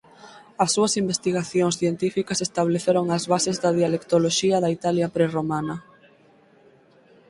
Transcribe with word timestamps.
As 0.63 0.69
súas 0.75 0.93
investigacións 1.03 1.75
científicas 1.81 2.43
estableceron 2.47 3.05
as 3.17 3.23
bases 3.31 3.55
da 3.63 3.71
dialectoloxía 3.79 4.57
da 4.63 4.73
Italia 4.77 5.07
prerromana. 5.15 5.75